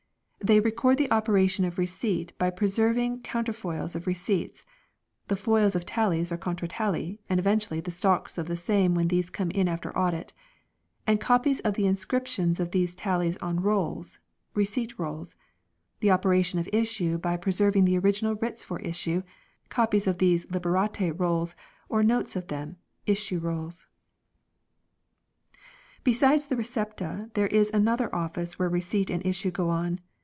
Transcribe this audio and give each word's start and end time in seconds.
They 0.43 0.59
ro 0.59 0.65
record 0.65 0.97
the 0.97 1.11
operation 1.11 1.65
of 1.65 1.77
receipt 1.77 2.35
by 2.39 2.49
preserving 2.49 3.21
counter 3.21 3.53
foils 3.53 3.95
of 3.95 4.07
receipts 4.07 4.65
(the 5.27 5.35
foils 5.35 5.75
of 5.75 5.85
tallies 5.85 6.31
or 6.31 6.37
"contratalee," 6.37 7.19
and 7.29 7.39
eventually 7.39 7.79
the 7.79 7.91
stocks 7.91 8.39
of 8.39 8.47
the 8.47 8.55
same 8.57 8.95
when 8.95 9.07
these 9.07 9.29
come 9.29 9.51
in 9.51 9.67
after 9.67 9.95
audit), 9.95 10.33
and 11.05 11.21
copies 11.21 11.59
of 11.59 11.75
the 11.75 11.85
inscriptions 11.85 12.59
of 12.59 12.71
these 12.71 12.95
tallies 12.95 13.37
on 13.37 13.61
rolls 13.61 14.17
(Receipt 14.55 14.97
Rolls): 14.97 15.35
the 15.99 16.09
operation 16.09 16.57
of 16.57 16.67
issue 16.73 17.19
by 17.19 17.37
preserving 17.37 17.85
the 17.85 17.99
original 17.99 18.33
writs 18.35 18.63
for 18.63 18.79
issue, 18.79 19.21
copies 19.69 20.07
of 20.07 20.17
these 20.17 20.49
(Liberate 20.49 21.11
Rolls 21.19 21.55
1) 21.87 21.99
or 22.01 22.03
notes 22.03 22.35
of 22.35 22.47
them 22.47 22.77
(Issue 23.05 23.37
Rolls). 23.37 23.85
Besides 26.03 26.47
the" 26.47 26.55
Recepta" 26.57 27.29
there 27.35 27.47
is 27.47 27.69
another 27.71 28.13
office 28.13 28.57
where 28.57 28.69
receipt 28.69 29.11
and 29.11 29.23
issue 29.23 29.51
go 29.51 29.69
on. 29.69 29.99